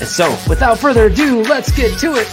[0.00, 2.28] So, without further ado, let's get to it.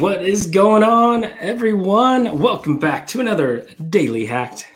[0.00, 2.38] What is going on, everyone?
[2.38, 4.66] Welcome back to another Daily Hacked.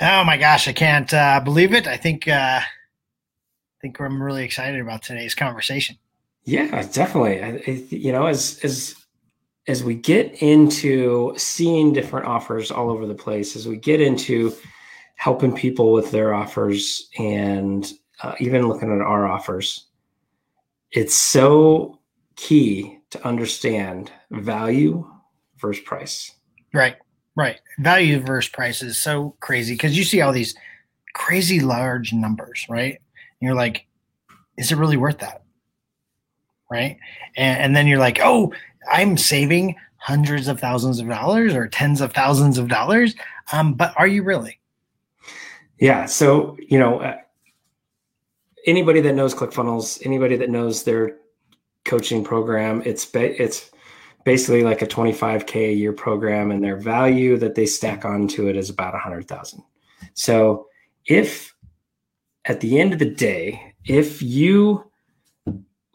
[0.00, 1.86] Oh my gosh, I can't uh, believe it.
[1.86, 2.64] I think uh, I
[3.80, 5.96] think I'm really excited about today's conversation.
[6.44, 7.42] Yeah, definitely.
[7.42, 8.94] I, I, you know, as as
[9.66, 14.54] as we get into seeing different offers all over the place, as we get into
[15.16, 19.86] helping people with their offers and uh, even looking at our offers,
[20.96, 21.98] it's so
[22.36, 25.06] key to understand value
[25.58, 26.32] versus price.
[26.72, 26.96] Right,
[27.36, 27.60] right.
[27.78, 30.56] Value versus price is so crazy because you see all these
[31.12, 32.94] crazy large numbers, right?
[32.94, 33.86] And you're like,
[34.56, 35.42] is it really worth that?
[36.70, 36.96] Right.
[37.36, 38.54] And, and then you're like, oh,
[38.90, 43.14] I'm saving hundreds of thousands of dollars or tens of thousands of dollars.
[43.52, 44.58] Um, but are you really?
[45.78, 46.06] Yeah.
[46.06, 47.18] So, you know,
[48.66, 51.16] anybody that knows ClickFunnels, anybody that knows their
[51.84, 53.70] coaching program, it's ba- it's
[54.24, 58.56] basically like a 25k a year program, and their value that they stack onto it
[58.56, 59.62] is about a hundred thousand.
[60.14, 60.66] So,
[61.06, 61.54] if
[62.44, 64.90] at the end of the day, if you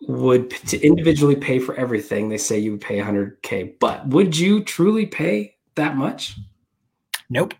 [0.07, 4.63] would to individually pay for everything, they say you would pay 100k, but would you
[4.63, 6.37] truly pay that much?
[7.29, 7.53] Nope.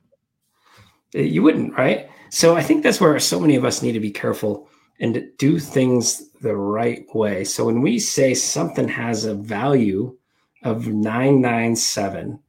[1.13, 2.09] Eh, you wouldn't, right?
[2.29, 4.69] So I think that's where so many of us need to be careful
[5.01, 7.43] and do things the right way.
[7.43, 10.15] So when we say something has a value
[10.63, 12.39] of 997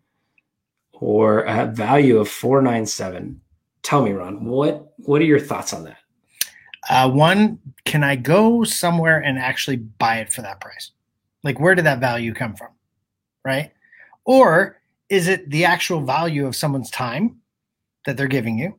[0.93, 3.41] or a value of 497,
[3.83, 5.97] tell me, Ron, what what are your thoughts on that?
[6.89, 10.93] Uh, one, can I go somewhere and actually buy it for that price?
[11.43, 12.69] Like, where did that value come from?
[13.45, 13.73] Right.
[14.25, 17.41] Or is it the actual value of someone's time
[18.05, 18.79] that they're giving you?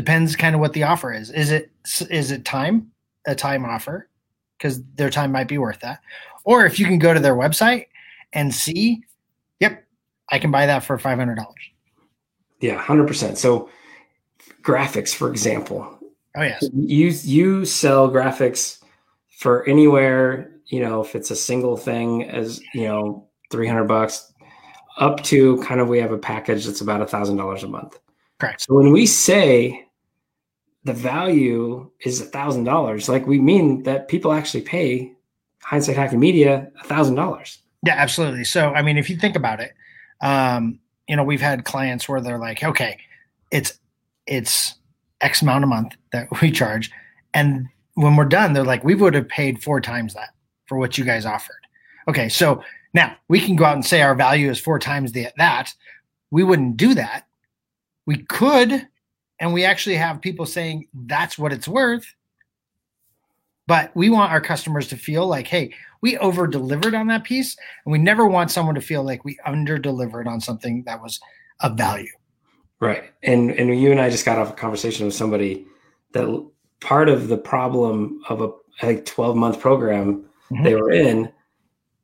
[0.00, 1.30] Depends kind of what the offer is.
[1.30, 1.70] Is it
[2.08, 2.90] is it time,
[3.26, 4.08] a time offer,
[4.56, 6.00] because their time might be worth that.
[6.44, 7.86] Or if you can go to their website
[8.32, 9.02] and see,
[9.58, 9.84] yep,
[10.30, 11.60] I can buy that for five hundred dollars.
[12.60, 13.36] Yeah, hundred percent.
[13.36, 13.68] So
[14.62, 16.00] graphics, for example,
[16.36, 16.68] Oh yes.
[16.72, 18.78] You you sell graphics
[19.38, 24.32] for anywhere, you know, if it's a single thing as, you know, 300 bucks
[24.98, 27.98] up to kind of we have a package that's about a thousand dollars a month.
[28.38, 28.62] Correct.
[28.62, 29.86] So when we say
[30.84, 35.12] the value is a thousand dollars, like we mean that people actually pay
[35.62, 37.58] hindsight hacking media a thousand dollars.
[37.86, 38.44] Yeah, absolutely.
[38.44, 39.72] So I mean, if you think about it,
[40.22, 42.98] um, you know, we've had clients where they're like, okay,
[43.50, 43.78] it's
[44.26, 44.74] it's
[45.20, 46.90] X amount a month that we charge.
[47.34, 50.30] And when we're done, they're like, we would have paid four times that
[50.66, 51.56] for what you guys offered.
[52.08, 52.62] Okay, so
[52.94, 55.72] now we can go out and say our value is four times the, that.
[56.30, 57.26] We wouldn't do that.
[58.06, 58.86] We could,
[59.40, 62.14] and we actually have people saying that's what it's worth.
[63.66, 67.56] But we want our customers to feel like, hey, we over delivered on that piece.
[67.84, 71.20] And we never want someone to feel like we under delivered on something that was
[71.60, 72.10] of value.
[72.80, 73.04] Right.
[73.22, 75.66] And and you and I just got off a conversation with somebody
[76.12, 76.50] that
[76.80, 78.50] part of the problem of a
[78.82, 80.64] like 12 month program mm-hmm.
[80.64, 81.30] they were in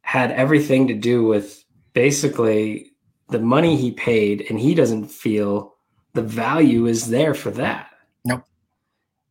[0.02, 1.64] had everything to do with
[1.94, 2.92] basically
[3.28, 5.75] the money he paid and he doesn't feel
[6.16, 7.90] the value is there for that.
[8.24, 8.42] Nope.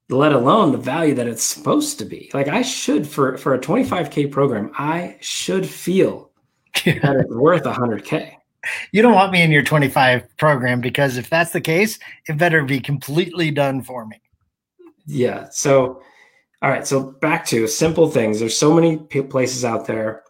[0.08, 2.32] Let alone the value that it's supposed to be.
[2.34, 6.32] Like I should for for a 25k program, I should feel
[6.86, 8.38] that it's worth 100k
[8.92, 12.64] you don't want me in your 25 program because if that's the case, it better
[12.64, 14.22] be completely done for me.
[15.06, 15.48] Yeah.
[15.52, 16.02] So,
[16.62, 16.86] all right.
[16.86, 18.40] So back to simple things.
[18.40, 20.24] There's so many places out there.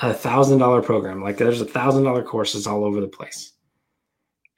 [0.00, 3.54] A thousand dollar program, like there's a thousand dollar courses all over the place,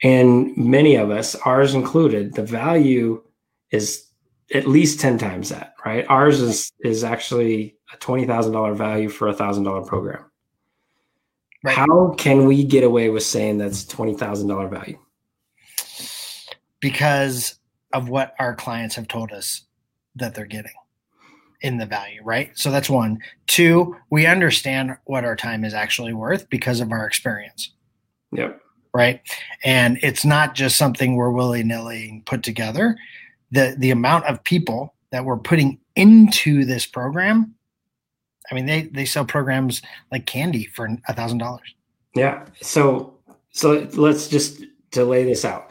[0.03, 3.23] and many of us, ours included, the value
[3.71, 4.07] is
[4.53, 5.75] at least ten times that.
[5.85, 6.05] Right.
[6.09, 10.25] Ours is is actually a twenty thousand dollar value for a thousand dollar program.
[11.63, 11.75] Right.
[11.75, 14.99] How can we get away with saying that's twenty thousand dollar value?
[16.79, 17.59] Because
[17.93, 19.61] of what our clients have told us
[20.15, 20.71] that they're getting
[21.61, 22.51] in the value, right?
[22.55, 23.19] So that's one.
[23.47, 27.71] Two, we understand what our time is actually worth because of our experience.
[28.31, 28.59] Yep.
[28.93, 29.21] Right.
[29.63, 32.97] And it's not just something we're willy nilly put together.
[33.51, 37.55] The the amount of people that we're putting into this program
[38.51, 41.73] I mean, they they sell programs like candy for a thousand dollars.
[42.15, 42.45] Yeah.
[42.61, 43.13] So
[43.51, 45.69] so let's just to lay this out.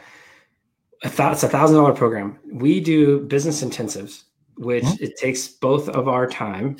[1.03, 2.37] It's a thousand dollar program.
[2.51, 4.23] We do business intensives,
[4.57, 5.03] which mm-hmm.
[5.03, 6.77] it takes both of our time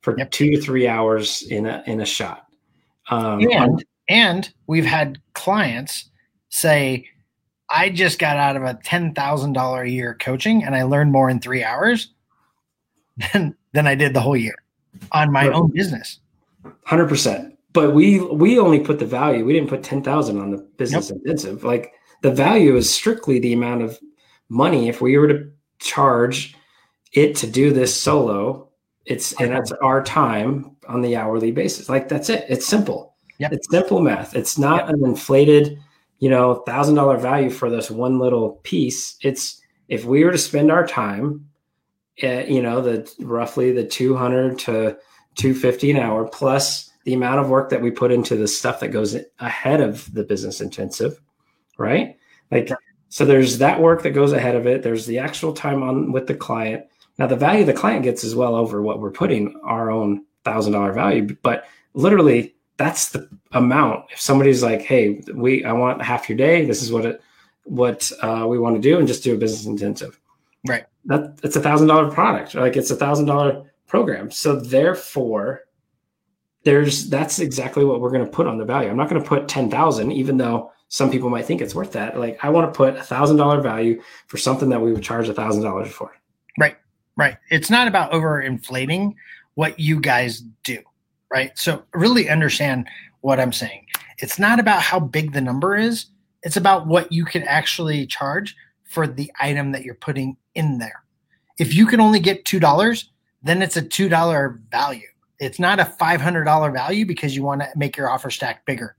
[0.00, 0.30] for yep.
[0.30, 2.46] two to three hours in a in a shot.
[3.10, 6.10] Um, and and we've had clients
[6.50, 7.06] say,
[7.70, 11.12] "I just got out of a ten thousand dollar a year coaching, and I learned
[11.12, 12.08] more in three hours
[13.32, 14.56] than than I did the whole year
[15.12, 15.54] on my right.
[15.54, 16.18] own business."
[16.84, 17.56] Hundred percent.
[17.72, 19.44] But we we only put the value.
[19.44, 21.20] We didn't put ten thousand on the business nope.
[21.24, 21.64] intensive.
[21.64, 23.98] Like the value is strictly the amount of
[24.48, 24.88] money.
[24.88, 26.56] If we were to charge
[27.12, 28.68] it to do this solo,
[29.06, 31.88] it's and that's our time on the hourly basis.
[31.88, 32.44] Like that's it.
[32.48, 33.09] It's simple.
[33.40, 33.52] Yep.
[33.54, 34.36] It's simple math.
[34.36, 34.94] It's not yep.
[34.94, 35.80] an inflated,
[36.18, 39.16] you know, thousand dollar value for this one little piece.
[39.22, 41.48] It's if we were to spend our time,
[42.22, 44.98] uh, you know, the roughly the two hundred to
[45.36, 48.80] two fifty an hour plus the amount of work that we put into the stuff
[48.80, 51.18] that goes ahead of the business intensive,
[51.78, 52.18] right?
[52.50, 52.70] Like,
[53.08, 54.82] so there's that work that goes ahead of it.
[54.82, 56.84] There's the actual time on with the client.
[57.18, 60.74] Now, the value the client gets is well over what we're putting our own thousand
[60.74, 61.64] dollar value, but
[61.94, 64.06] literally that's the amount.
[64.10, 66.64] If somebody's like, "Hey, we I want half your day.
[66.64, 67.20] This is what it
[67.64, 70.18] what uh, we want to do," and just do a business intensive,
[70.66, 70.86] right?
[71.04, 72.54] That it's a thousand dollar product.
[72.54, 74.30] Like it's a thousand dollar program.
[74.30, 75.64] So therefore,
[76.64, 78.88] there's that's exactly what we're going to put on the value.
[78.88, 82.18] I'm not going to put 10,000 even though some people might think it's worth that.
[82.18, 85.28] Like I want to put a thousand dollar value for something that we would charge
[85.28, 86.12] a thousand dollars for.
[86.58, 86.76] Right.
[87.16, 87.36] Right.
[87.50, 89.16] It's not about over inflating
[89.54, 90.78] what you guys do.
[91.32, 91.56] Right.
[91.56, 92.88] So really understand
[93.20, 93.86] what I'm saying.
[94.18, 96.06] It's not about how big the number is.
[96.42, 101.04] It's about what you can actually charge for the item that you're putting in there.
[101.58, 103.04] If you can only get $2,
[103.42, 105.06] then it's a $2 value
[105.40, 108.94] it's not a $500 value because you want to make your offer stack bigger.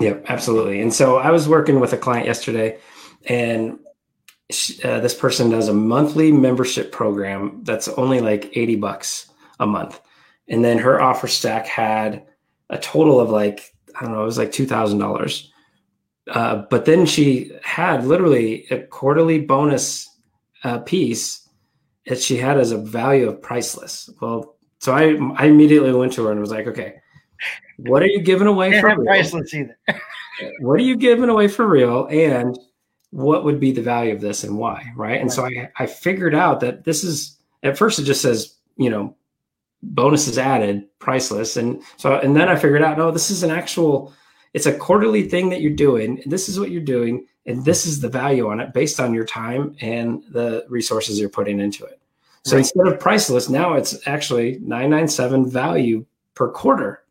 [0.00, 0.80] Yep, absolutely.
[0.80, 2.78] And so I was working with a client yesterday,
[3.26, 3.78] and
[4.50, 9.30] she, uh, this person does a monthly membership program that's only like 80 bucks
[9.60, 10.00] a month.
[10.52, 12.24] And then her offer stack had
[12.68, 15.48] a total of like, I don't know, it was like $2,000.
[16.30, 20.08] Uh, but then she had literally a quarterly bonus
[20.62, 21.48] uh, piece
[22.06, 24.10] that she had as a value of priceless.
[24.20, 26.96] Well, so I I immediately went to her and was like, okay,
[27.78, 29.04] what are you giving away for real?
[29.04, 29.78] priceless either.
[30.60, 32.06] what are you giving away for real?
[32.06, 32.58] And
[33.10, 34.92] what would be the value of this and why?
[34.96, 35.20] Right.
[35.20, 38.90] And so I, I figured out that this is at first it just says, you
[38.90, 39.16] know,
[39.82, 41.56] bonuses added, priceless.
[41.56, 44.12] And so and then I figured out, no, this is an actual,
[44.54, 46.22] it's a quarterly thing that you're doing.
[46.26, 49.24] This is what you're doing, and this is the value on it based on your
[49.24, 52.00] time and the resources you're putting into it.
[52.44, 52.60] So right.
[52.60, 56.04] instead of priceless, now it's actually 997 value
[56.34, 57.04] per quarter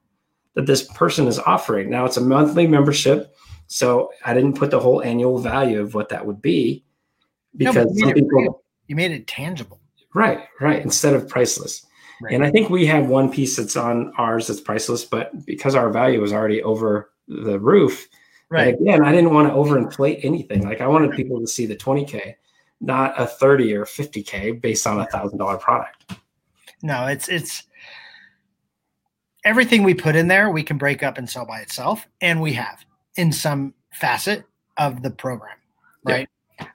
[0.56, 1.90] that this person is offering.
[1.90, 3.34] Now it's a monthly membership.
[3.68, 6.84] So I didn't put the whole annual value of what that would be
[7.56, 9.80] because no, you, made people, you made it tangible.
[10.14, 10.82] Right, right.
[10.82, 11.86] Instead of priceless.
[12.22, 12.34] Right.
[12.34, 15.90] And I think we have one piece that's on ours that's priceless, but because our
[15.90, 18.08] value was already over the roof,
[18.50, 18.76] right.
[18.80, 20.64] again, I didn't want to overinflate anything.
[20.64, 22.36] Like I wanted people to see the 20K
[22.82, 26.16] not a 30 or 50k based on a thousand dollar product
[26.82, 27.64] no it's it's
[29.46, 32.52] everything we put in there we can break up and sell by itself and we
[32.52, 32.84] have
[33.16, 34.44] in some facet
[34.78, 35.56] of the program
[36.04, 36.28] right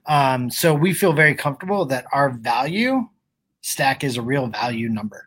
[0.06, 3.08] um, so we feel very comfortable that our value
[3.60, 5.25] stack is a real value number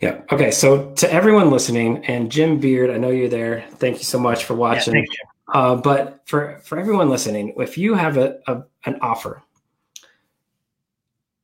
[0.00, 0.20] yeah.
[0.32, 3.64] Okay so to everyone listening and jim beard i know you're there.
[3.74, 4.94] Thank you so much for watching.
[4.94, 5.02] yeah,
[5.54, 9.42] uh, but for for everyone listening if you have a, a an offer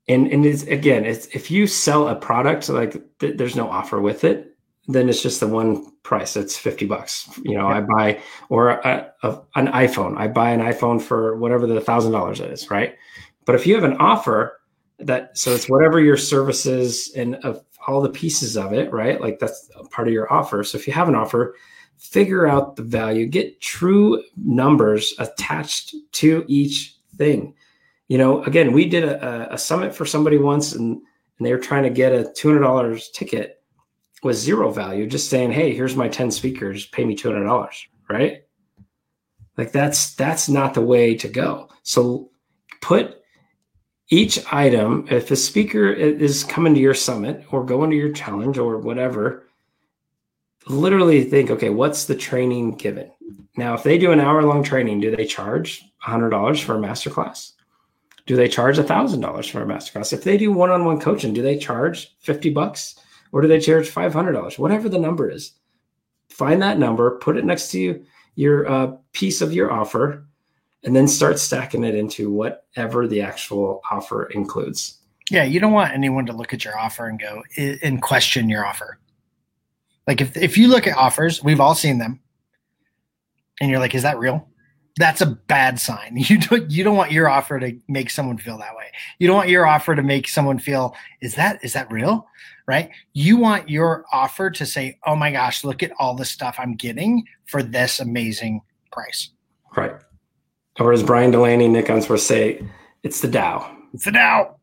[0.08, 4.00] and and it's again it's if you sell a product like th- there's no offer
[4.00, 4.56] with it
[4.88, 6.36] then it's just the one price.
[6.36, 7.28] It's 50 bucks.
[7.42, 10.16] You know i buy or a, a, an iphone.
[10.16, 12.96] I buy an iphone for whatever the thousand dollars is right?
[13.44, 14.60] But if you have an offer
[14.98, 19.38] that so it's whatever your services and of all the pieces of it right like
[19.38, 21.54] that's part of your offer so if you have an offer
[21.96, 27.54] figure out the value get true numbers attached to each thing
[28.08, 31.02] you know, again, we did a, a summit for somebody once and,
[31.38, 33.62] and they were trying to get a $200 ticket
[34.22, 37.68] with zero value, just saying, Hey, here's my 10 speakers, pay me $200.
[38.08, 38.42] Right.
[39.56, 41.68] Like that's, that's not the way to go.
[41.82, 42.30] So
[42.80, 43.22] put
[44.08, 48.56] each item, if a speaker is coming to your summit or going to your challenge
[48.56, 49.44] or whatever,
[50.68, 53.10] literally think, okay, what's the training given?
[53.56, 57.52] Now, if they do an hour long training, do they charge $100 for a masterclass?
[58.26, 60.12] Do they charge $1,000 for a masterclass?
[60.12, 62.96] If they do one on one coaching, do they charge 50 bucks
[63.32, 64.58] or do they charge $500?
[64.58, 65.52] Whatever the number is,
[66.28, 70.26] find that number, put it next to you, your uh, piece of your offer,
[70.84, 74.98] and then start stacking it into whatever the actual offer includes.
[75.30, 77.42] Yeah, you don't want anyone to look at your offer and go
[77.82, 78.98] and question your offer.
[80.06, 82.20] Like if if you look at offers, we've all seen them,
[83.60, 84.48] and you're like, "Is that real?"
[84.98, 86.16] That's a bad sign.
[86.16, 88.92] You don't you don't want your offer to make someone feel that way.
[89.18, 92.28] You don't want your offer to make someone feel, "Is that is that real?"
[92.68, 92.90] Right?
[93.12, 96.76] You want your offer to say, "Oh my gosh, look at all the stuff I'm
[96.76, 98.60] getting for this amazing
[98.92, 99.30] price."
[99.76, 99.92] Right.
[100.78, 102.64] Or as Brian Delaney, Nick Unsworth say,
[103.02, 104.56] "It's the Dow." It's the Dow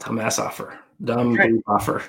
[0.00, 1.52] dumbass offer, dumb right.
[1.66, 2.02] offer.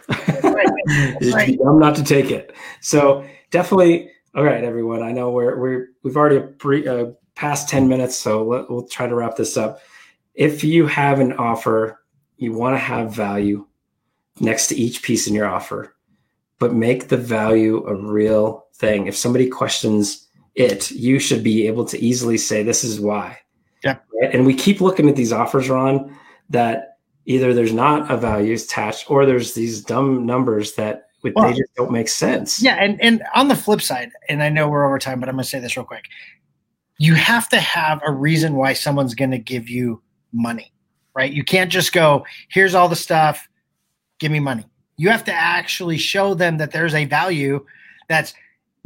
[0.44, 1.58] right.
[1.64, 2.54] dumb not to take it.
[2.82, 5.04] So definitely, all right, everyone.
[5.04, 9.08] I know we're we're we've already pre, uh, past ten minutes, so let, we'll try
[9.08, 9.82] to wrap this up.
[10.34, 12.00] If you have an offer,
[12.38, 13.66] you want to have value
[14.40, 15.96] next to each piece in your offer,
[16.60, 19.08] but make the value a real thing.
[19.08, 20.28] If somebody questions
[20.60, 23.40] it, you should be able to easily say, "This is why."
[23.84, 23.98] Yeah.
[24.22, 24.36] Right?
[24.36, 26.16] And we keep looking at these offers, Ron,
[26.50, 31.58] that either there's not a value attached or there's these dumb numbers that well, they
[31.58, 32.62] just don't make sense.
[32.62, 35.36] Yeah, and and on the flip side, and I know we're over time, but I'm
[35.36, 36.06] going to say this real quick.
[36.98, 40.02] You have to have a reason why someone's going to give you
[40.34, 40.74] money,
[41.16, 41.32] right?
[41.32, 43.48] You can't just go, "Here's all the stuff,
[44.20, 44.66] give me money."
[44.98, 47.66] You have to actually show them that there's a value
[48.10, 48.34] that's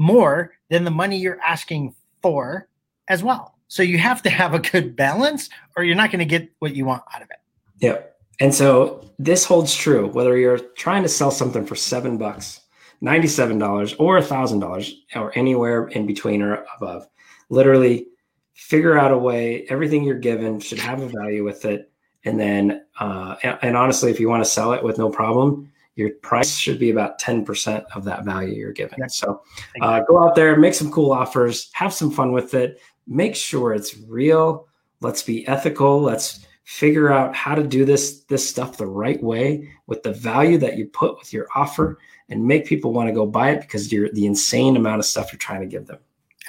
[0.04, 2.68] more than the money you're asking for
[3.08, 3.56] as well.
[3.68, 6.76] So you have to have a good balance or you're not going to get what
[6.76, 7.38] you want out of it.
[7.80, 8.16] Yep.
[8.40, 12.62] And so this holds true whether you're trying to sell something for seven bucks,
[13.02, 17.08] $97 or $1,000 or anywhere in between or above.
[17.50, 18.08] Literally
[18.54, 21.92] figure out a way, everything you're given should have a value with it.
[22.26, 25.72] And then, uh, and, and honestly, if you want to sell it with no problem,
[25.96, 29.00] your price should be about 10% of that value you're giving.
[29.00, 29.08] Yeah.
[29.08, 29.44] So
[29.82, 33.74] uh, go out there, make some cool offers, have some fun with it, make sure
[33.74, 34.68] it's real.
[35.02, 36.02] Let's be ethical.
[36.02, 40.58] Let's figure out how to do this this stuff the right way with the value
[40.58, 43.92] that you put with your offer and make people want to go buy it because
[43.92, 46.00] you're the insane amount of stuff you're trying to give them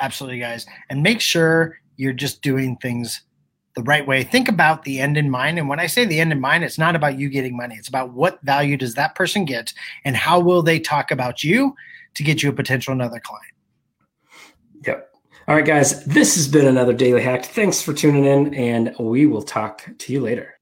[0.01, 3.23] absolutely guys and make sure you're just doing things
[3.75, 4.23] the right way.
[4.23, 5.59] Think about the end in mind.
[5.59, 7.75] And when i say the end in mind it's not about you getting money.
[7.77, 9.73] It's about what value does that person get
[10.05, 11.75] and how will they talk about you
[12.15, 13.53] to get you a potential another client.
[14.87, 15.11] Yep.
[15.47, 17.45] All right, guys, this has been another Daily Hack.
[17.45, 20.59] Thanks for tuning in, and we will talk to you later.